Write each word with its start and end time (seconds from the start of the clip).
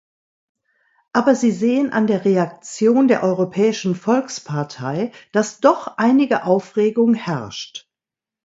Aber 1.13 1.35
Sie 1.35 1.51
sehen 1.51 1.91
an 1.91 2.07
der 2.07 2.25
Reaktion 2.25 3.07
der 3.07 3.21
Europäischen 3.21 3.93
Volkspartei, 3.93 5.11
dass 5.31 5.59
doch 5.59 5.95
einige 5.99 6.43
Aufregung 6.43 7.13
herrscht. 7.13 7.87